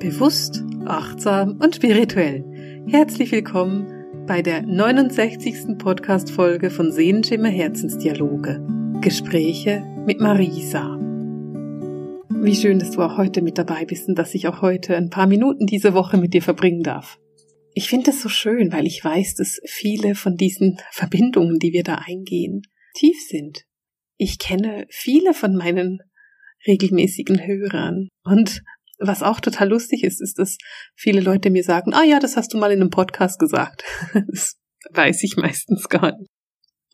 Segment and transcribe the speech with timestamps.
[0.00, 2.44] Bewusst, achtsam und spirituell.
[2.86, 5.76] Herzlich willkommen bei der 69.
[5.76, 8.64] Podcast-Folge von Sehenschimmer Herzensdialoge.
[9.00, 10.96] Gespräche mit Marisa.
[12.30, 15.10] Wie schön, dass du auch heute mit dabei bist und dass ich auch heute ein
[15.10, 17.18] paar Minuten diese Woche mit dir verbringen darf.
[17.74, 21.82] Ich finde es so schön, weil ich weiß, dass viele von diesen Verbindungen, die wir
[21.82, 22.62] da eingehen,
[22.94, 23.64] tief sind.
[24.16, 25.98] Ich kenne viele von meinen
[26.68, 28.62] regelmäßigen Hörern und
[28.98, 30.58] was auch total lustig ist, ist, dass
[30.94, 33.84] viele Leute mir sagen, ah ja, das hast du mal in einem Podcast gesagt.
[34.30, 34.56] Das
[34.94, 36.30] weiß ich meistens gar nicht.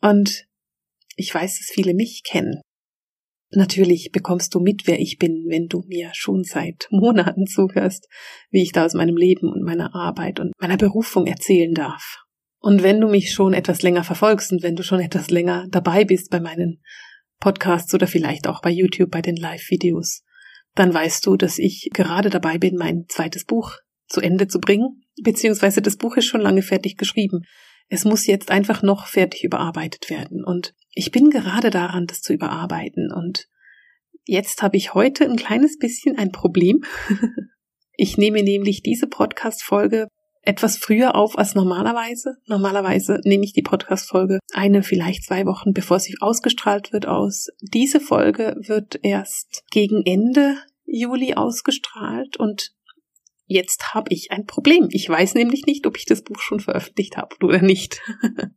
[0.01, 0.45] Und
[1.15, 2.61] ich weiß, dass viele mich kennen.
[3.51, 8.07] Natürlich bekommst du mit, wer ich bin, wenn du mir schon seit Monaten zuhörst,
[8.49, 12.17] wie ich da aus meinem Leben und meiner Arbeit und meiner Berufung erzählen darf.
[12.59, 16.03] Und wenn du mich schon etwas länger verfolgst und wenn du schon etwas länger dabei
[16.03, 16.81] bist bei meinen
[17.39, 20.23] Podcasts oder vielleicht auch bei YouTube bei den Live-Videos,
[20.75, 23.77] dann weißt du, dass ich gerade dabei bin, mein zweites Buch
[24.07, 27.41] zu Ende zu bringen, beziehungsweise das Buch ist schon lange fertig geschrieben.
[27.87, 30.43] Es muss jetzt einfach noch fertig überarbeitet werden.
[30.43, 33.11] Und ich bin gerade daran, das zu überarbeiten.
[33.11, 33.47] Und
[34.25, 36.83] jetzt habe ich heute ein kleines bisschen ein Problem.
[37.97, 40.09] Ich nehme nämlich diese Podcast-Folge
[40.45, 42.37] etwas früher auf als normalerweise.
[42.47, 47.47] Normalerweise nehme ich die Podcast-Folge eine, vielleicht zwei Wochen, bevor sie ausgestrahlt wird, aus.
[47.61, 52.73] Diese Folge wird erst gegen Ende Juli ausgestrahlt und
[53.47, 54.87] jetzt habe ich ein Problem.
[54.91, 58.01] Ich weiß nämlich nicht, ob ich das Buch schon veröffentlicht habe oder nicht.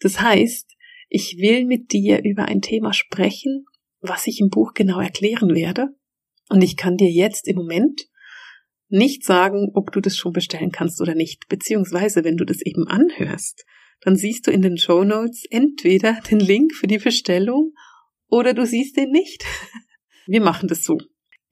[0.00, 0.76] Das heißt,
[1.08, 3.66] ich will mit dir über ein Thema sprechen,
[4.00, 5.88] was ich im Buch genau erklären werde.
[6.48, 8.08] Und ich kann dir jetzt im Moment
[8.88, 12.86] nicht sagen, ob du das schon bestellen kannst oder nicht, beziehungsweise wenn du das eben
[12.88, 13.64] anhörst,
[14.00, 17.72] dann siehst du in den Show Notes entweder den Link für die Bestellung
[18.28, 19.44] oder du siehst den nicht.
[20.26, 20.98] Wir machen das so.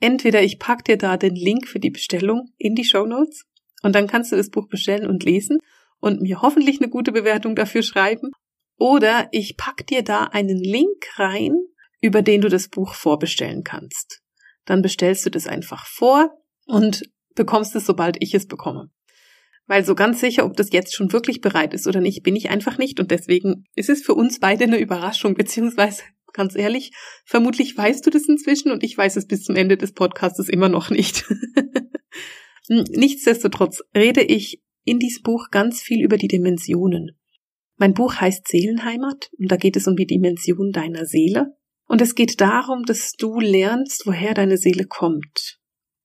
[0.00, 3.44] Entweder ich pack dir da den Link für die Bestellung in die Show Notes
[3.82, 5.58] und dann kannst du das Buch bestellen und lesen
[5.98, 8.30] und mir hoffentlich eine gute Bewertung dafür schreiben.
[8.78, 11.54] Oder ich pack dir da einen Link rein,
[12.00, 14.20] über den du das Buch vorbestellen kannst.
[14.66, 16.30] Dann bestellst du das einfach vor
[16.66, 17.02] und
[17.36, 18.90] bekommst es, sobald ich es bekomme.
[19.66, 22.50] Weil so ganz sicher, ob das jetzt schon wirklich bereit ist oder nicht, bin ich
[22.50, 23.00] einfach nicht.
[23.00, 26.02] Und deswegen ist es für uns beide eine Überraschung, beziehungsweise
[26.32, 26.92] ganz ehrlich,
[27.24, 30.68] vermutlich weißt du das inzwischen und ich weiß es bis zum Ende des Podcasts immer
[30.68, 31.24] noch nicht.
[32.68, 37.18] Nichtsdestotrotz rede ich in diesem Buch ganz viel über die Dimensionen.
[37.76, 41.56] Mein Buch heißt Seelenheimat und da geht es um die Dimension deiner Seele.
[41.88, 45.55] Und es geht darum, dass du lernst, woher deine Seele kommt.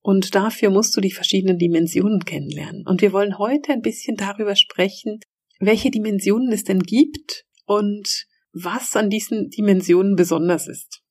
[0.01, 2.85] Und dafür musst du die verschiedenen Dimensionen kennenlernen.
[2.87, 5.19] Und wir wollen heute ein bisschen darüber sprechen,
[5.59, 11.01] welche Dimensionen es denn gibt und was an diesen Dimensionen besonders ist.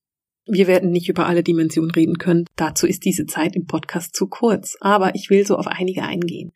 [0.46, 2.44] Wir werden nicht über alle Dimensionen reden können.
[2.56, 4.76] Dazu ist diese Zeit im Podcast zu kurz.
[4.80, 6.52] Aber ich will so auf einige eingehen.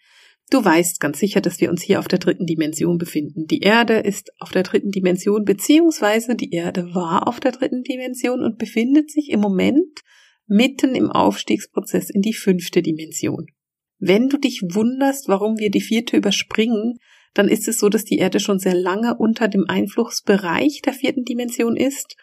[0.50, 3.46] Du weißt ganz sicher, dass wir uns hier auf der dritten Dimension befinden.
[3.46, 8.42] Die Erde ist auf der dritten Dimension, beziehungsweise die Erde war auf der dritten Dimension
[8.42, 10.00] und befindet sich im Moment
[10.46, 13.46] mitten im Aufstiegsprozess in die fünfte Dimension.
[13.98, 16.98] Wenn du dich wunderst, warum wir die vierte überspringen,
[17.32, 21.24] dann ist es so, dass die Erde schon sehr lange unter dem Einflussbereich der vierten
[21.24, 22.16] Dimension ist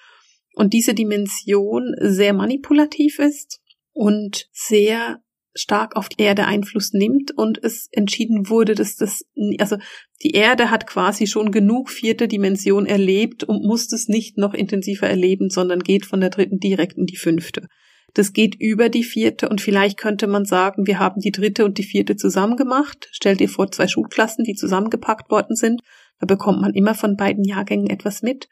[0.54, 3.62] und diese Dimension sehr manipulativ ist
[3.94, 5.22] und sehr
[5.54, 9.26] stark auf die Erde Einfluss nimmt und es entschieden wurde, dass das,
[9.60, 9.78] also
[10.24, 15.08] die Erde hat quasi schon genug vierte Dimension erlebt und muss das nicht noch intensiver
[15.08, 17.68] erleben, sondern geht von der dritten direkt in die fünfte.
[18.14, 21.78] Das geht über die vierte und vielleicht könnte man sagen, wir haben die dritte und
[21.78, 23.08] die vierte zusammen gemacht.
[23.12, 25.82] Stell dir vor, zwei Schulklassen, die zusammengepackt worden sind.
[26.20, 28.50] Da bekommt man immer von beiden Jahrgängen etwas mit.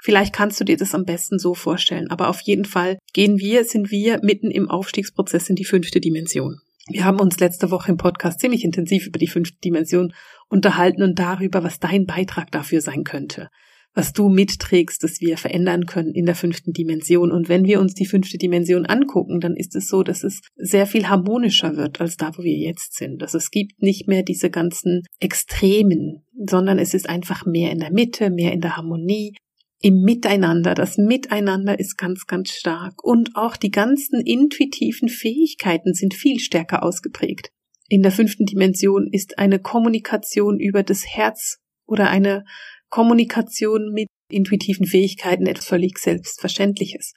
[0.00, 2.08] Vielleicht kannst du dir das am besten so vorstellen.
[2.10, 6.60] Aber auf jeden Fall gehen wir, sind wir mitten im Aufstiegsprozess in die fünfte Dimension.
[6.88, 10.14] Wir haben uns letzte Woche im Podcast ziemlich intensiv über die fünfte Dimension
[10.48, 13.50] unterhalten und darüber, was dein Beitrag dafür sein könnte
[13.98, 17.32] was du mitträgst, dass wir verändern können in der fünften Dimension.
[17.32, 20.86] Und wenn wir uns die fünfte Dimension angucken, dann ist es so, dass es sehr
[20.86, 23.20] viel harmonischer wird als da, wo wir jetzt sind.
[23.24, 27.92] Also es gibt nicht mehr diese ganzen Extremen, sondern es ist einfach mehr in der
[27.92, 29.34] Mitte, mehr in der Harmonie,
[29.80, 30.76] im Miteinander.
[30.76, 33.02] Das Miteinander ist ganz, ganz stark.
[33.02, 37.48] Und auch die ganzen intuitiven Fähigkeiten sind viel stärker ausgeprägt.
[37.88, 42.44] In der fünften Dimension ist eine Kommunikation über das Herz oder eine
[42.90, 47.14] Kommunikation mit intuitiven Fähigkeiten etwas völlig Selbstverständliches.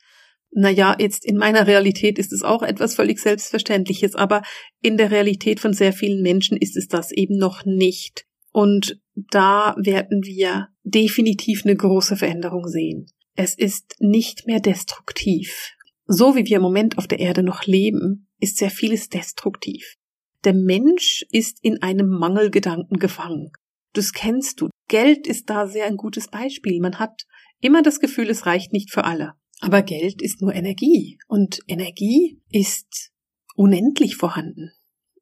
[0.53, 4.41] Naja, jetzt in meiner Realität ist es auch etwas völlig Selbstverständliches, aber
[4.81, 8.25] in der Realität von sehr vielen Menschen ist es das eben noch nicht.
[8.51, 13.05] Und da werden wir definitiv eine große Veränderung sehen.
[13.35, 15.71] Es ist nicht mehr destruktiv.
[16.05, 19.95] So wie wir im Moment auf der Erde noch leben, ist sehr vieles destruktiv.
[20.43, 23.51] Der Mensch ist in einem Mangelgedanken gefangen.
[23.93, 24.69] Das kennst du.
[24.87, 26.79] Geld ist da sehr ein gutes Beispiel.
[26.79, 27.25] Man hat
[27.59, 29.33] immer das Gefühl, es reicht nicht für alle.
[29.59, 33.11] Aber Geld ist nur Energie und Energie ist
[33.55, 34.71] unendlich vorhanden.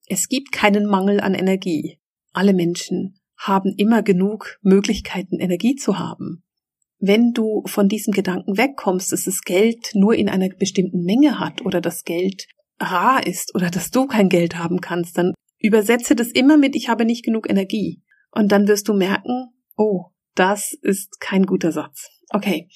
[0.08, 2.00] Es gibt keinen Mangel an Energie.
[2.32, 6.44] Alle Menschen haben immer genug Möglichkeiten, Energie zu haben.
[7.00, 11.62] Wenn du von diesem Gedanken wegkommst, dass das Geld nur in einer bestimmten Menge hat
[11.66, 12.48] oder das Geld
[12.80, 16.90] rar ist oder dass du kein Geld haben kannst, dann übersetze das immer mit ich
[16.90, 18.02] habe nicht genug Energie.
[18.32, 20.06] Und dann wirst du merken, oh,
[20.36, 22.10] das ist kein guter Satz.
[22.30, 22.70] Okay.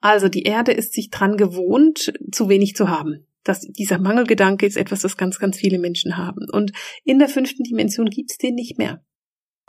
[0.00, 3.26] Also die Erde ist sich dran gewohnt, zu wenig zu haben.
[3.44, 6.46] Das, dieser Mangelgedanke ist etwas, das ganz, ganz viele Menschen haben.
[6.52, 6.72] Und
[7.04, 9.02] in der fünften Dimension gibt's den nicht mehr.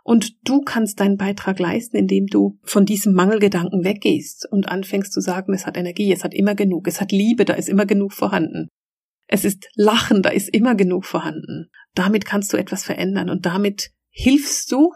[0.04, 5.22] Und du kannst deinen Beitrag leisten, indem du von diesem Mangelgedanken weggehst und anfängst zu
[5.22, 8.14] sagen, es hat Energie, es hat immer genug, es hat Liebe, da ist immer genug
[8.14, 8.70] vorhanden.
[9.28, 11.70] Es ist Lachen, da ist immer genug vorhanden.
[11.94, 14.94] Damit kannst du etwas verändern und damit hilfst du,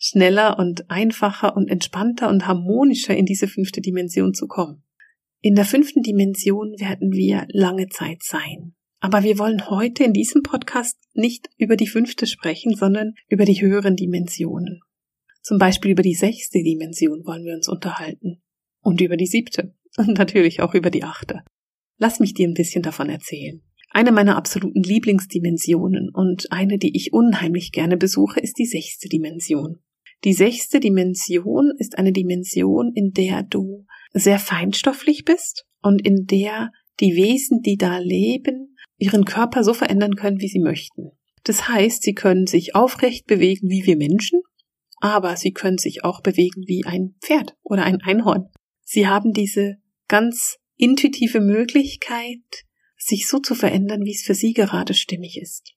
[0.00, 4.82] schneller und einfacher und entspannter und harmonischer in diese fünfte Dimension zu kommen.
[5.42, 8.74] In der fünften Dimension werden wir lange Zeit sein.
[8.98, 13.60] Aber wir wollen heute in diesem Podcast nicht über die fünfte sprechen, sondern über die
[13.60, 14.80] höheren Dimensionen.
[15.42, 18.42] Zum Beispiel über die sechste Dimension wollen wir uns unterhalten.
[18.82, 19.74] Und über die siebte.
[19.96, 21.42] Und natürlich auch über die achte.
[21.98, 23.62] Lass mich dir ein bisschen davon erzählen.
[23.90, 29.80] Eine meiner absoluten Lieblingsdimensionen und eine, die ich unheimlich gerne besuche, ist die sechste Dimension.
[30.24, 36.70] Die sechste Dimension ist eine Dimension, in der du sehr feinstofflich bist und in der
[37.00, 41.12] die Wesen, die da leben, ihren Körper so verändern können, wie sie möchten.
[41.44, 44.40] Das heißt, sie können sich aufrecht bewegen wie wir Menschen,
[45.00, 48.48] aber sie können sich auch bewegen wie ein Pferd oder ein Einhorn.
[48.84, 49.76] Sie haben diese
[50.08, 52.42] ganz intuitive Möglichkeit,
[52.98, 55.72] sich so zu verändern, wie es für sie gerade stimmig ist.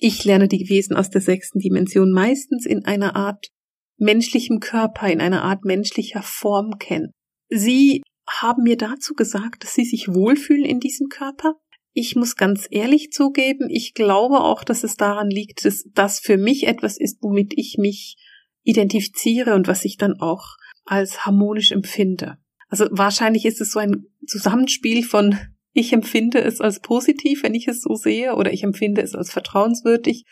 [0.00, 3.52] Ich lerne die Wesen aus der sechsten Dimension meistens in einer Art
[3.96, 7.12] menschlichem Körper, in einer Art menschlicher Form kennen.
[7.48, 11.54] Sie haben mir dazu gesagt, dass sie sich wohlfühlen in diesem Körper.
[11.92, 16.36] Ich muss ganz ehrlich zugeben, ich glaube auch, dass es daran liegt, dass das für
[16.36, 18.16] mich etwas ist, womit ich mich
[18.64, 22.38] identifiziere und was ich dann auch als harmonisch empfinde.
[22.68, 25.38] Also wahrscheinlich ist es so ein Zusammenspiel von
[25.76, 29.32] ich empfinde es als positiv, wenn ich es so sehe, oder ich empfinde es als
[29.32, 30.24] vertrauenswürdig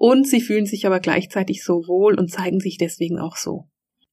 [0.00, 3.68] und sie fühlen sich aber gleichzeitig so wohl und zeigen sich deswegen auch so.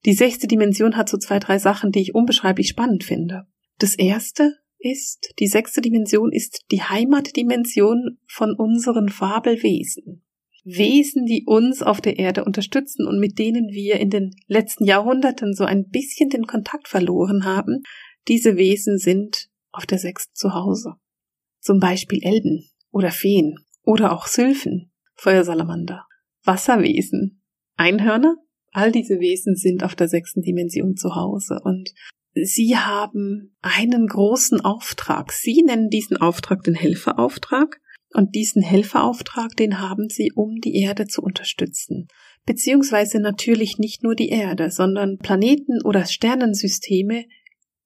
[0.06, 3.48] Die sechste Dimension hat so zwei, drei Sachen, die ich unbeschreiblich spannend finde.
[3.80, 10.26] Das erste ist, die sechste Dimension ist die Heimatdimension von unseren Fabelwesen.
[10.66, 15.54] Wesen, die uns auf der Erde unterstützen und mit denen wir in den letzten Jahrhunderten
[15.54, 17.84] so ein bisschen den Kontakt verloren haben.
[18.28, 20.96] Diese Wesen sind auf der sechsten zu Hause.
[21.62, 26.06] Zum Beispiel Elben oder Feen oder auch Sylphen Feuersalamander,
[26.44, 27.42] Wasserwesen,
[27.76, 28.36] Einhörner.
[28.72, 31.94] All diese Wesen sind auf der sechsten Dimension zu Hause und
[32.34, 35.32] sie haben einen großen Auftrag.
[35.32, 37.80] Sie nennen diesen Auftrag den Helferauftrag
[38.14, 42.08] und diesen Helferauftrag, den haben sie, um die Erde zu unterstützen.
[42.46, 47.26] Beziehungsweise natürlich nicht nur die Erde, sondern Planeten oder Sternensysteme,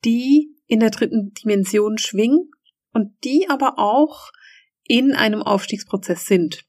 [0.06, 2.51] die in der dritten Dimension schwingen
[2.94, 4.31] und die aber auch
[4.88, 6.66] in einem Aufstiegsprozess sind.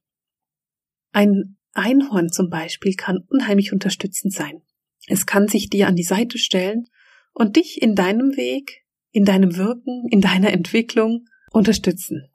[1.13, 4.63] Ein Einhorn zum Beispiel kann unheimlich unterstützend sein.
[5.07, 6.85] Es kann sich dir an die Seite stellen
[7.33, 12.29] und dich in deinem Weg, in deinem Wirken, in deiner Entwicklung unterstützen.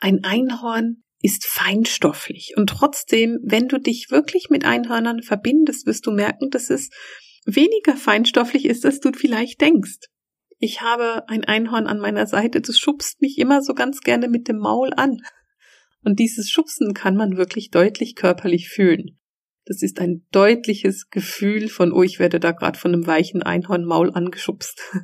[0.00, 6.10] Ein Einhorn ist feinstofflich und trotzdem, wenn du dich wirklich mit Einhörnern verbindest, wirst du
[6.10, 6.90] merken, dass es
[7.46, 10.08] weniger feinstofflich ist, als du vielleicht denkst.
[10.58, 14.48] Ich habe ein Einhorn an meiner Seite, das schubst mich immer so ganz gerne mit
[14.48, 15.18] dem Maul an.
[16.04, 19.18] Und dieses Schubsen kann man wirklich deutlich körperlich fühlen.
[19.64, 24.10] Das ist ein deutliches Gefühl von, oh, ich werde da gerade von einem weichen Einhornmaul
[24.12, 24.80] angeschubst.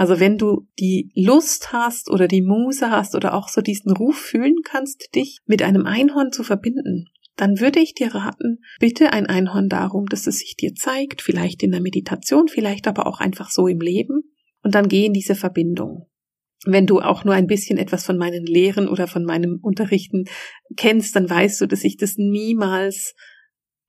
[0.00, 4.16] Also wenn du die Lust hast oder die Muse hast oder auch so diesen Ruf
[4.16, 9.26] fühlen kannst, dich mit einem Einhorn zu verbinden, dann würde ich dir raten, bitte ein
[9.26, 13.50] Einhorn darum, dass es sich dir zeigt, vielleicht in der Meditation, vielleicht aber auch einfach
[13.50, 14.22] so im Leben,
[14.62, 16.07] und dann geh in diese Verbindung
[16.64, 20.24] wenn du auch nur ein bisschen etwas von meinen Lehren oder von meinem Unterrichten
[20.76, 23.14] kennst, dann weißt du, dass ich das niemals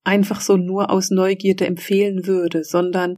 [0.04, 3.18] einfach so nur aus Neugierde empfehlen würde, sondern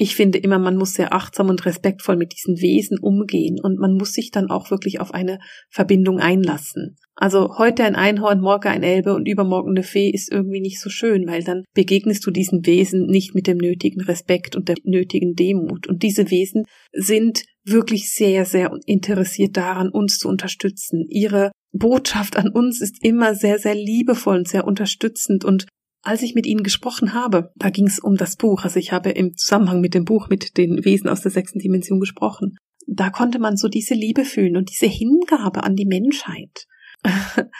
[0.00, 3.92] ich finde immer, man muss sehr achtsam und respektvoll mit diesen Wesen umgehen und man
[3.92, 6.96] muss sich dann auch wirklich auf eine Verbindung einlassen.
[7.16, 10.88] Also heute ein Einhorn, morgen ein Elbe und übermorgen eine Fee ist irgendwie nicht so
[10.88, 15.34] schön, weil dann begegnest du diesen Wesen nicht mit dem nötigen Respekt und der nötigen
[15.34, 15.86] Demut.
[15.86, 16.64] Und diese Wesen
[16.94, 23.34] sind wirklich sehr, sehr interessiert daran, uns zu unterstützen, ihre Botschaft an uns ist immer
[23.34, 25.66] sehr, sehr liebevoll und sehr unterstützend und
[26.02, 29.10] als ich mit ihnen gesprochen habe, da ging es um das Buch, also ich habe
[29.10, 32.56] im Zusammenhang mit dem Buch mit den Wesen aus der sechsten Dimension gesprochen.
[32.86, 36.66] Da konnte man so diese Liebe fühlen und diese Hingabe an die Menschheit.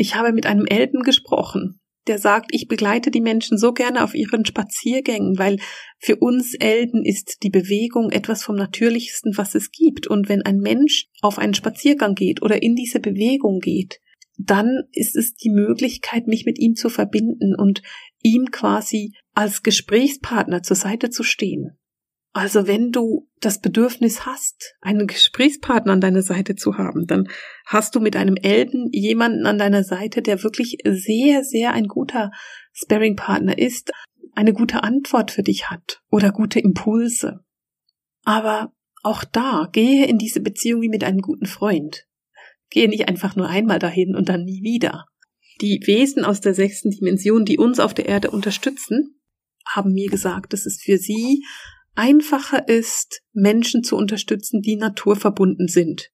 [0.00, 4.14] Ich habe mit einem Elben gesprochen, der sagt, ich begleite die Menschen so gerne auf
[4.14, 5.58] ihren Spaziergängen, weil
[5.98, 10.06] für uns Elben ist die Bewegung etwas vom Natürlichsten, was es gibt.
[10.06, 13.98] Und wenn ein Mensch auf einen Spaziergang geht oder in diese Bewegung geht,
[14.38, 17.82] dann ist es die Möglichkeit, mich mit ihm zu verbinden und
[18.22, 21.76] ihm quasi als Gesprächspartner zur Seite zu stehen.
[22.32, 27.28] Also wenn du das Bedürfnis hast, einen Gesprächspartner an deiner Seite zu haben, dann
[27.66, 32.30] hast du mit einem Elben jemanden an deiner Seite, der wirklich sehr, sehr ein guter
[32.72, 33.90] Sparring-Partner ist,
[34.34, 37.40] eine gute Antwort für dich hat oder gute Impulse.
[38.24, 42.07] Aber auch da gehe in diese Beziehung wie mit einem guten Freund.
[42.70, 45.06] Gehe nicht einfach nur einmal dahin und dann nie wieder.
[45.60, 49.20] Die Wesen aus der sechsten Dimension, die uns auf der Erde unterstützen,
[49.66, 51.44] haben mir gesagt, dass es für sie
[51.94, 56.10] einfacher ist, Menschen zu unterstützen, die naturverbunden sind.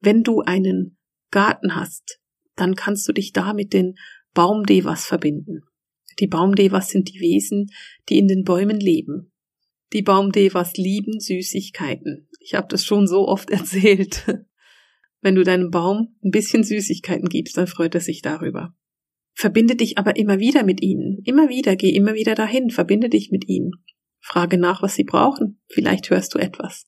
[0.00, 0.98] Wenn du einen
[1.30, 2.20] Garten hast,
[2.54, 3.96] dann kannst du dich da mit den
[4.32, 5.62] Baumdevas verbinden.
[6.18, 7.70] Die Baumdevas sind die Wesen,
[8.08, 9.32] die in den Bäumen leben.
[9.92, 12.28] Die Baumdevas lieben Süßigkeiten.
[12.40, 14.24] Ich habe das schon so oft erzählt.
[15.26, 18.76] Wenn du deinem Baum ein bisschen Süßigkeiten gibst, dann freut er sich darüber.
[19.34, 21.18] Verbinde dich aber immer wieder mit ihnen.
[21.24, 23.72] Immer wieder, geh immer wieder dahin, verbinde dich mit ihnen.
[24.20, 25.60] Frage nach, was sie brauchen.
[25.66, 26.86] Vielleicht hörst du etwas.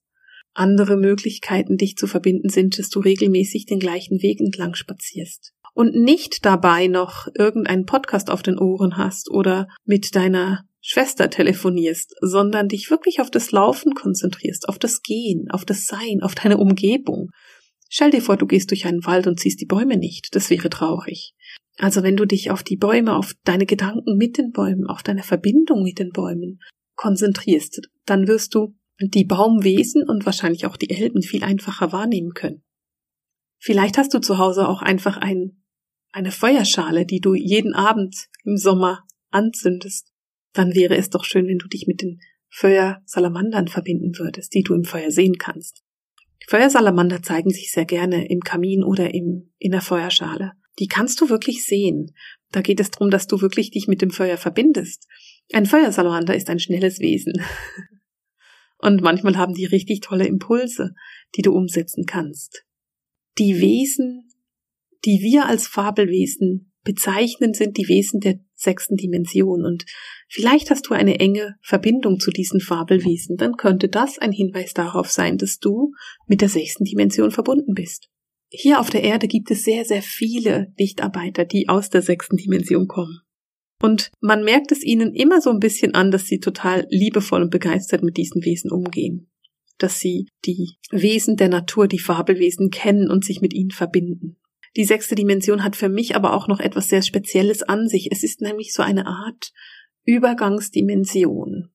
[0.54, 5.52] Andere Möglichkeiten, dich zu verbinden, sind, dass du regelmäßig den gleichen Weg entlang spazierst.
[5.74, 12.14] Und nicht dabei noch irgendeinen Podcast auf den Ohren hast oder mit deiner Schwester telefonierst,
[12.20, 16.58] sondern dich wirklich auf das Laufen konzentrierst, auf das Gehen, auf das Sein, auf deine
[16.58, 17.30] Umgebung.
[17.88, 20.34] Stell dir vor, du gehst durch einen Wald und siehst die Bäume nicht.
[20.34, 21.34] Das wäre traurig.
[21.78, 25.22] Also wenn du dich auf die Bäume, auf deine Gedanken mit den Bäumen, auf deine
[25.22, 26.60] Verbindung mit den Bäumen
[26.96, 32.64] konzentrierst, dann wirst du die Baumwesen und wahrscheinlich auch die Elben viel einfacher wahrnehmen können.
[33.58, 35.62] Vielleicht hast du zu Hause auch einfach ein,
[36.12, 40.12] eine Feuerschale, die du jeden Abend im Sommer anzündest.
[40.52, 44.74] Dann wäre es doch schön, wenn du dich mit den Feuersalamandern verbinden würdest, die du
[44.74, 45.84] im Feuer sehen kannst.
[46.46, 50.52] Feuersalamander zeigen sich sehr gerne im Kamin oder im, in der Feuerschale.
[50.78, 52.14] Die kannst du wirklich sehen.
[52.52, 55.06] Da geht es darum, dass du wirklich dich mit dem Feuer verbindest.
[55.52, 57.42] Ein Feuersalamander ist ein schnelles Wesen.
[58.78, 60.94] Und manchmal haben die richtig tolle Impulse,
[61.34, 62.64] die du umsetzen kannst.
[63.38, 64.28] Die Wesen,
[65.04, 69.64] die wir als Fabelwesen bezeichnen, sind die Wesen der sechsten Dimension.
[69.64, 69.86] Und
[70.28, 73.36] vielleicht hast du eine enge Verbindung zu diesen Fabelwesen.
[73.36, 75.92] Dann könnte das ein Hinweis darauf sein, dass du
[76.26, 78.08] mit der sechsten Dimension verbunden bist.
[78.50, 82.88] Hier auf der Erde gibt es sehr, sehr viele Lichtarbeiter, die aus der sechsten Dimension
[82.88, 83.20] kommen.
[83.80, 87.50] Und man merkt es ihnen immer so ein bisschen an, dass sie total liebevoll und
[87.50, 89.30] begeistert mit diesen Wesen umgehen.
[89.76, 94.36] Dass sie die Wesen der Natur, die Fabelwesen kennen und sich mit ihnen verbinden.
[94.78, 98.10] Die sechste Dimension hat für mich aber auch noch etwas sehr Spezielles an sich.
[98.12, 99.50] Es ist nämlich so eine Art
[100.04, 101.70] Übergangsdimension.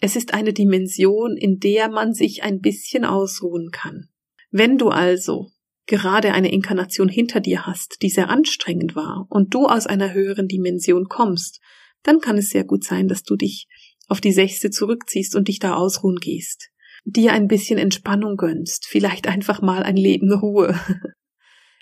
[0.00, 4.08] Es ist eine Dimension, in der man sich ein bisschen ausruhen kann.
[4.50, 5.52] Wenn du also
[5.86, 10.48] gerade eine Inkarnation hinter dir hast, die sehr anstrengend war und du aus einer höheren
[10.48, 11.60] Dimension kommst,
[12.02, 13.68] dann kann es sehr gut sein, dass du dich
[14.08, 16.70] auf die sechste zurückziehst und dich da ausruhen gehst,
[17.04, 20.78] dir ein bisschen Entspannung gönnst, vielleicht einfach mal ein Leben Ruhe,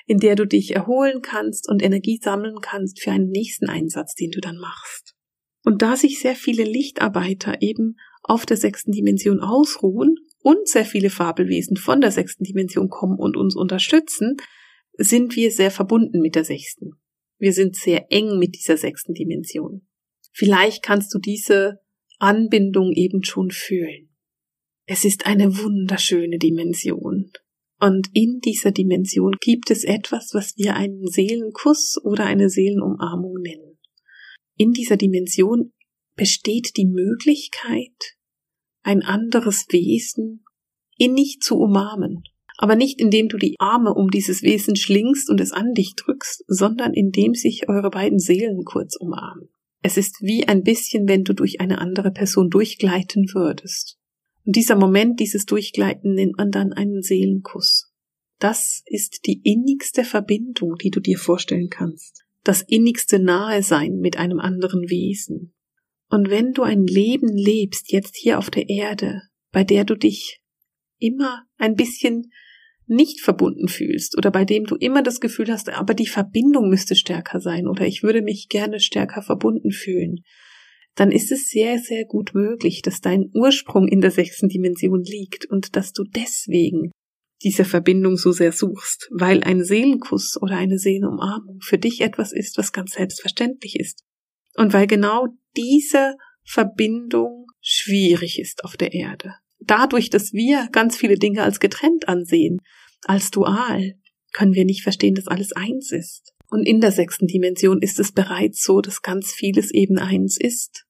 [0.06, 4.30] in der du dich erholen kannst und Energie sammeln kannst für einen nächsten Einsatz, den
[4.30, 5.14] du dann machst.
[5.64, 11.10] Und da sich sehr viele Lichtarbeiter eben auf der sechsten Dimension ausruhen und sehr viele
[11.10, 14.36] Fabelwesen von der sechsten Dimension kommen und uns unterstützen,
[14.96, 16.92] sind wir sehr verbunden mit der sechsten.
[17.38, 19.86] Wir sind sehr eng mit dieser sechsten Dimension.
[20.32, 21.80] Vielleicht kannst du diese
[22.18, 24.16] Anbindung eben schon fühlen.
[24.86, 27.32] Es ist eine wunderschöne Dimension.
[27.78, 33.78] Und in dieser Dimension gibt es etwas, was wir einen Seelenkuss oder eine Seelenumarmung nennen.
[34.56, 35.72] In dieser Dimension
[36.14, 38.16] besteht die Möglichkeit,
[38.82, 40.44] ein anderes Wesen
[40.96, 42.22] innig zu umarmen.
[42.58, 46.44] Aber nicht indem du die Arme um dieses Wesen schlingst und es an dich drückst,
[46.46, 49.50] sondern indem sich eure beiden Seelen kurz umarmen.
[49.82, 53.95] Es ist wie ein bisschen, wenn du durch eine andere Person durchgleiten würdest.
[54.46, 57.92] Und dieser Moment, dieses Durchgleiten nennt man dann einen Seelenkuss.
[58.38, 62.24] Das ist die innigste Verbindung, die du dir vorstellen kannst.
[62.44, 65.52] Das innigste Nahesein mit einem anderen Wesen.
[66.08, 70.40] Und wenn du ein Leben lebst, jetzt hier auf der Erde, bei der du dich
[70.98, 72.30] immer ein bisschen
[72.86, 76.94] nicht verbunden fühlst oder bei dem du immer das Gefühl hast, aber die Verbindung müsste
[76.94, 80.22] stärker sein oder ich würde mich gerne stärker verbunden fühlen,
[80.96, 85.44] dann ist es sehr, sehr gut möglich, dass dein Ursprung in der sechsten Dimension liegt
[85.44, 86.90] und dass du deswegen
[87.42, 92.56] diese Verbindung so sehr suchst, weil ein Seelenkuss oder eine Seelenumarmung für dich etwas ist,
[92.56, 94.00] was ganz selbstverständlich ist.
[94.56, 99.34] Und weil genau diese Verbindung schwierig ist auf der Erde.
[99.60, 102.58] Dadurch, dass wir ganz viele Dinge als getrennt ansehen,
[103.04, 103.94] als dual,
[104.32, 106.32] können wir nicht verstehen, dass alles eins ist.
[106.48, 110.85] Und in der sechsten Dimension ist es bereits so, dass ganz vieles eben eins ist.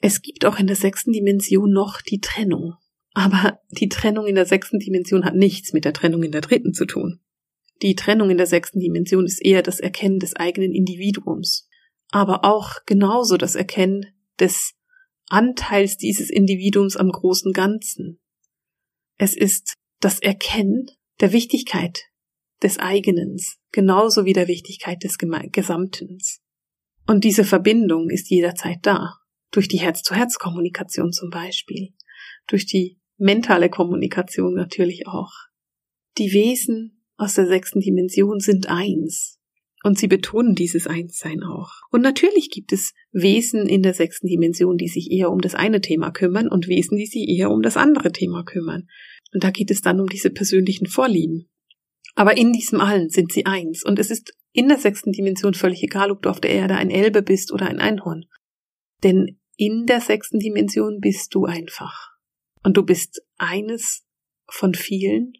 [0.00, 2.74] Es gibt auch in der sechsten Dimension noch die Trennung.
[3.14, 6.72] Aber die Trennung in der sechsten Dimension hat nichts mit der Trennung in der dritten
[6.72, 7.20] zu tun.
[7.82, 11.68] Die Trennung in der sechsten Dimension ist eher das Erkennen des eigenen Individuums,
[12.10, 14.06] aber auch genauso das Erkennen
[14.38, 14.74] des
[15.28, 18.20] Anteils dieses Individuums am großen Ganzen.
[19.16, 20.86] Es ist das Erkennen
[21.20, 22.04] der Wichtigkeit
[22.62, 26.40] des Eigenens, genauso wie der Wichtigkeit des Gesamtens.
[27.06, 29.16] Und diese Verbindung ist jederzeit da,
[29.50, 31.94] durch die Herz-zu-Herz-Kommunikation zum Beispiel,
[32.46, 35.32] durch die mentale Kommunikation natürlich auch.
[36.18, 39.38] Die Wesen aus der sechsten Dimension sind eins,
[39.84, 41.70] und sie betonen dieses Einssein auch.
[41.90, 45.80] Und natürlich gibt es Wesen in der sechsten Dimension, die sich eher um das eine
[45.80, 48.88] Thema kümmern und Wesen, die sich eher um das andere Thema kümmern.
[49.32, 51.48] Und da geht es dann um diese persönlichen Vorlieben.
[52.16, 53.84] Aber in diesem allen sind sie eins.
[53.84, 56.90] Und es ist in der sechsten Dimension völlig egal, ob du auf der Erde ein
[56.90, 58.24] Elbe bist oder ein Einhorn.
[59.04, 62.12] Denn in der sechsten Dimension bist du einfach.
[62.62, 64.04] Und du bist eines
[64.48, 65.32] von vielen,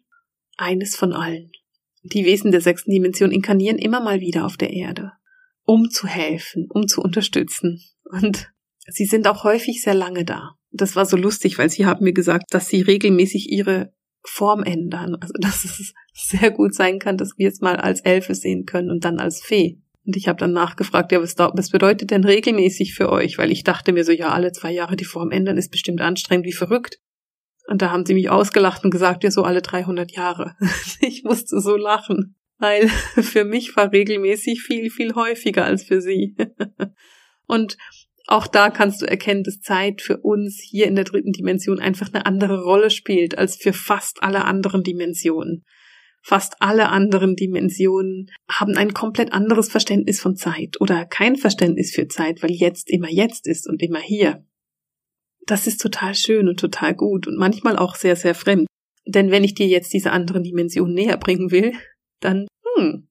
[0.57, 1.51] eines von allen.
[2.03, 5.13] Die Wesen der sechsten Dimension inkarnieren immer mal wieder auf der Erde,
[5.63, 7.81] um zu helfen, um zu unterstützen.
[8.03, 8.51] Und
[8.87, 10.55] sie sind auch häufig sehr lange da.
[10.71, 15.15] Das war so lustig, weil sie haben mir gesagt, dass sie regelmäßig ihre Form ändern.
[15.15, 18.91] Also dass es sehr gut sein kann, dass wir es mal als Elfe sehen können
[18.91, 19.79] und dann als Fee.
[20.09, 23.37] Und ich habe dann nachgefragt, ja, was, was bedeutet denn regelmäßig für euch?
[23.37, 26.47] Weil ich dachte mir so, ja, alle zwei Jahre die Form ändern ist bestimmt anstrengend
[26.47, 26.97] wie verrückt.
[27.67, 30.55] Und da haben sie mich ausgelacht und gesagt, ja, so alle 300 Jahre.
[31.01, 32.89] Ich musste so lachen, weil
[33.21, 36.35] für mich war regelmäßig viel, viel häufiger als für sie.
[37.45, 37.77] Und
[38.25, 42.11] auch da kannst du erkennen, dass Zeit für uns hier in der dritten Dimension einfach
[42.11, 45.65] eine andere Rolle spielt als für fast alle anderen Dimensionen.
[46.21, 52.07] Fast alle anderen Dimensionen haben ein komplett anderes Verständnis von Zeit oder kein Verständnis für
[52.07, 54.43] Zeit, weil jetzt immer jetzt ist und immer hier
[55.49, 58.67] das ist total schön und total gut und manchmal auch sehr, sehr fremd.
[59.05, 61.73] Denn wenn ich dir jetzt diese anderen Dimensionen näher bringen will,
[62.19, 63.07] dann, hm,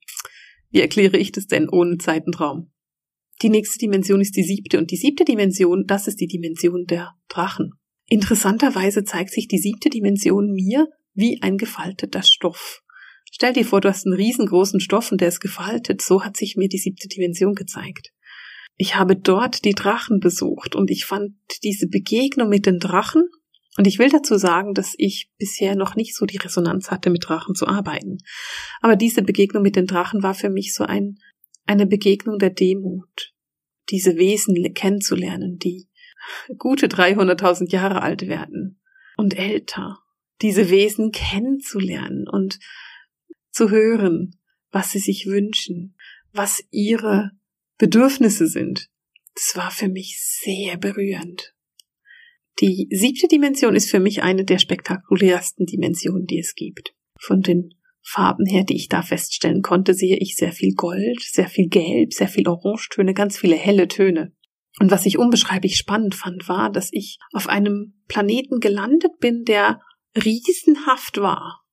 [0.70, 2.70] wie erkläre ich das denn ohne Zeitentraum?
[3.42, 7.14] Die nächste Dimension ist die siebte und die siebte Dimension, das ist die Dimension der
[7.28, 7.72] Drachen.
[8.06, 12.82] Interessanterweise zeigt sich die siebte Dimension mir wie ein gefalteter Stoff.
[13.38, 16.02] Stell dir vor, du hast einen riesengroßen Stoff und der ist gefaltet.
[16.02, 18.12] So hat sich mir die siebte Dimension gezeigt.
[18.76, 23.28] Ich habe dort die Drachen besucht und ich fand diese Begegnung mit den Drachen
[23.76, 27.28] und ich will dazu sagen, dass ich bisher noch nicht so die Resonanz hatte, mit
[27.28, 28.18] Drachen zu arbeiten.
[28.80, 31.20] Aber diese Begegnung mit den Drachen war für mich so ein,
[31.64, 33.34] eine Begegnung der Demut.
[33.90, 35.88] Diese Wesen kennenzulernen, die
[36.56, 38.80] gute 300.000 Jahre alt werden
[39.16, 40.00] und älter.
[40.42, 42.58] Diese Wesen kennenzulernen und
[43.50, 44.38] zu hören,
[44.70, 45.96] was sie sich wünschen,
[46.32, 47.32] was ihre
[47.78, 48.88] Bedürfnisse sind.
[49.34, 51.54] Das war für mich sehr berührend.
[52.60, 56.92] Die siebte Dimension ist für mich eine der spektakulärsten Dimensionen, die es gibt.
[57.20, 61.48] Von den Farben her, die ich da feststellen konnte, sehe ich sehr viel Gold, sehr
[61.48, 64.32] viel Gelb, sehr viel Orangetöne, ganz viele helle Töne.
[64.80, 69.80] Und was ich unbeschreiblich spannend fand, war, dass ich auf einem Planeten gelandet bin, der
[70.16, 71.64] riesenhaft war.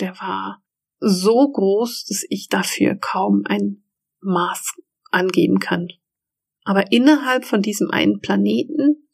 [0.00, 0.62] Der war
[1.00, 3.82] so groß, dass ich dafür kaum ein
[4.20, 4.74] Maß
[5.10, 5.88] angeben kann.
[6.64, 9.08] Aber innerhalb von diesem einen Planeten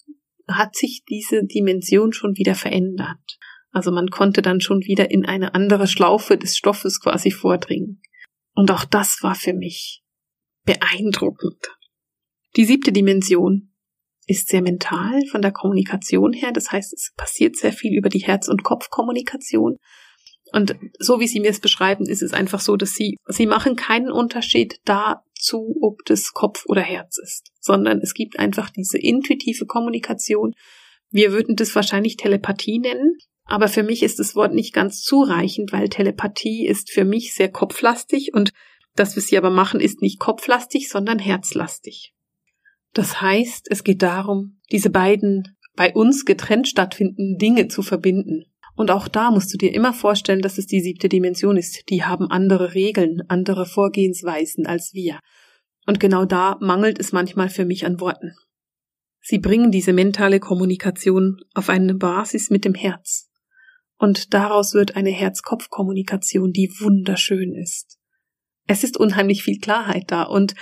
[0.49, 3.39] hat sich diese Dimension schon wieder verändert.
[3.71, 8.01] Also man konnte dann schon wieder in eine andere Schlaufe des Stoffes quasi vordringen.
[8.55, 10.03] Und auch das war für mich
[10.65, 11.77] beeindruckend.
[12.57, 13.75] Die siebte Dimension
[14.27, 16.53] ist sehr mental von der Kommunikation her.
[16.53, 19.77] Das heißt, es passiert sehr viel über die Herz- und Kopfkommunikation.
[20.57, 23.77] Und so wie Sie mir es beschreiben, ist es einfach so, dass Sie, Sie machen
[23.77, 29.67] keinen Unterschied dazu, ob das Kopf oder Herz ist, sondern es gibt einfach diese intuitive
[29.67, 30.55] Kommunikation.
[31.11, 35.75] Wir würden das wahrscheinlich Telepathie nennen, aber für mich ist das Wort nicht ganz zureichend,
[35.75, 38.55] weil Telepathie ist für mich sehr kopflastig und
[38.95, 42.15] das, was Sie aber machen, ist nicht kopflastig, sondern herzlastig.
[42.95, 48.47] Das heißt, es geht darum, diese beiden bei uns getrennt stattfindenden Dinge zu verbinden.
[48.77, 51.89] Und auch da musst du dir immer vorstellen, dass es die siebte Dimension ist.
[51.89, 55.19] Die haben andere Regeln, andere Vorgehensweisen als wir.
[55.87, 58.35] Und genau da mangelt es manchmal für mich an Worten.
[59.23, 63.31] Sie bringen diese mentale Kommunikation auf eine Basis mit dem Herz.
[63.99, 67.99] Und daraus wird eine Herz-Kopf-Kommunikation, die wunderschön ist.
[68.67, 70.25] Es ist unheimlich viel Klarheit da.
[70.25, 70.55] Und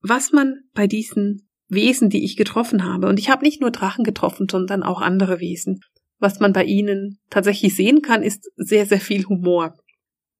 [0.00, 4.02] was man bei diesen Wesen, die ich getroffen habe, und ich habe nicht nur Drachen
[4.04, 5.80] getroffen, sondern auch andere Wesen,
[6.20, 9.76] was man bei ihnen tatsächlich sehen kann, ist sehr, sehr viel Humor.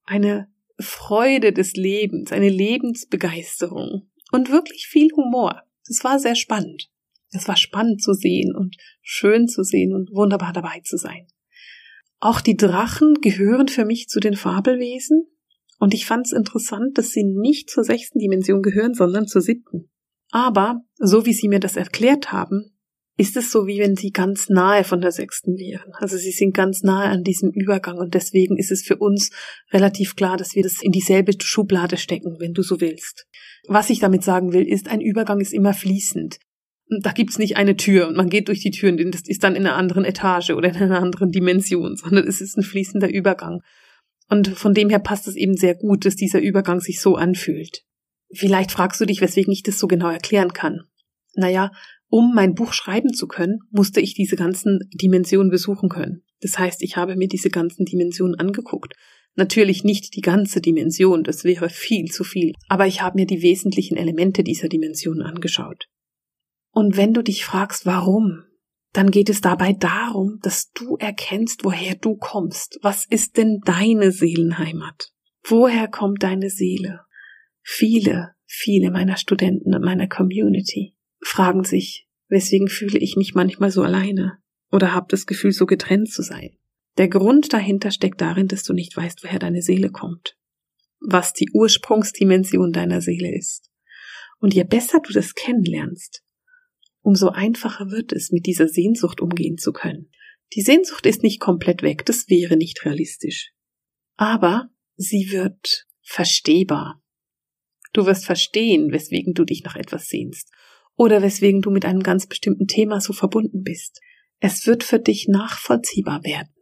[0.04, 5.62] Eine Freude des Lebens, eine Lebensbegeisterung und wirklich viel Humor.
[5.86, 6.88] Das war sehr spannend.
[7.32, 11.26] Es war spannend zu sehen und schön zu sehen und wunderbar dabei zu sein.
[12.18, 15.26] Auch die Drachen gehören für mich zu den Fabelwesen
[15.78, 19.90] und ich fand es interessant, dass sie nicht zur sechsten Dimension gehören, sondern zur siebten.
[20.30, 22.76] Aber, so wie sie mir das erklärt haben,
[23.20, 25.92] ist es so, wie wenn sie ganz nahe von der sechsten wären.
[25.98, 29.30] Also sie sind ganz nahe an diesem Übergang und deswegen ist es für uns
[29.72, 33.26] relativ klar, dass wir das in dieselbe Schublade stecken, wenn du so willst.
[33.68, 36.38] Was ich damit sagen will, ist, ein Übergang ist immer fließend.
[37.02, 39.54] Da gibt's nicht eine Tür und man geht durch die Tür und das ist dann
[39.54, 43.60] in einer anderen Etage oder in einer anderen Dimension, sondern es ist ein fließender Übergang.
[44.30, 47.84] Und von dem her passt es eben sehr gut, dass dieser Übergang sich so anfühlt.
[48.32, 50.84] Vielleicht fragst du dich, weswegen ich das so genau erklären kann.
[51.34, 51.70] Naja,
[52.10, 56.24] um mein Buch schreiben zu können, musste ich diese ganzen Dimensionen besuchen können.
[56.40, 58.94] Das heißt, ich habe mir diese ganzen Dimensionen angeguckt.
[59.36, 63.42] Natürlich nicht die ganze Dimension, das wäre viel zu viel, aber ich habe mir die
[63.42, 65.88] wesentlichen Elemente dieser Dimension angeschaut.
[66.72, 68.42] Und wenn du dich fragst, warum,
[68.92, 72.80] dann geht es dabei darum, dass du erkennst, woher du kommst.
[72.82, 75.12] Was ist denn deine Seelenheimat?
[75.44, 77.02] Woher kommt deine Seele?
[77.62, 83.82] Viele, viele meiner Studenten und meiner Community fragen sich, weswegen fühle ich mich manchmal so
[83.82, 84.38] alleine
[84.70, 86.56] oder habe das Gefühl, so getrennt zu sein.
[86.96, 90.36] Der Grund dahinter steckt darin, dass du nicht weißt, woher deine Seele kommt,
[91.00, 93.70] was die Ursprungsdimension deiner Seele ist.
[94.38, 96.22] Und je besser du das kennenlernst,
[97.02, 100.10] umso einfacher wird es, mit dieser Sehnsucht umgehen zu können.
[100.54, 103.52] Die Sehnsucht ist nicht komplett weg, das wäre nicht realistisch.
[104.16, 107.02] Aber sie wird verstehbar.
[107.92, 110.50] Du wirst verstehen, weswegen du dich nach etwas sehnst
[111.00, 114.02] oder weswegen du mit einem ganz bestimmten Thema so verbunden bist.
[114.38, 116.54] Es wird für dich nachvollziehbar werden.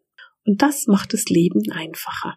[0.47, 2.37] Und das macht das Leben einfacher.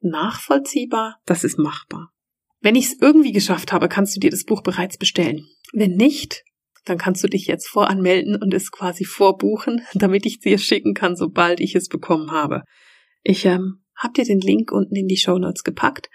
[0.00, 2.12] Nachvollziehbar, das ist machbar.
[2.60, 5.48] Wenn ich es irgendwie geschafft habe, kannst du dir das Buch bereits bestellen.
[5.72, 6.44] Wenn nicht,
[6.84, 11.16] dann kannst du dich jetzt voranmelden und es quasi vorbuchen, damit ich dir schicken kann,
[11.16, 12.62] sobald ich es bekommen habe.
[13.24, 16.08] Ich ähm, habe dir den Link unten in die Show Notes gepackt.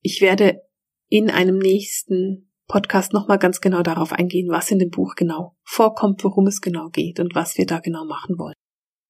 [0.00, 0.60] Ich werde
[1.08, 6.24] in einem nächsten Podcast nochmal ganz genau darauf eingehen, was in dem Buch genau vorkommt,
[6.24, 8.54] worum es genau geht und was wir da genau machen wollen.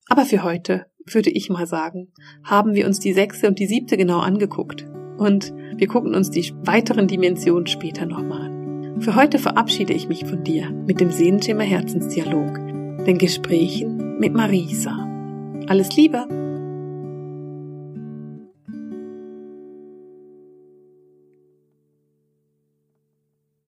[0.09, 2.13] Aber für heute würde ich mal sagen,
[2.45, 4.87] haben wir uns die sechste und die siebte genau angeguckt.
[5.17, 9.01] Und wir gucken uns die weiteren Dimensionen später nochmal an.
[9.01, 12.55] Für heute verabschiede ich mich von dir mit dem Sehenschimmer Herzensdialog,
[13.05, 15.09] den Gesprächen mit Marisa.
[15.69, 16.44] Alles Liebe!